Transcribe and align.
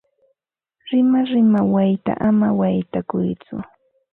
Rimarima 0.87 1.61
wayta 1.73 2.11
ama 2.27 2.47
waytakuytsu. 2.59 3.55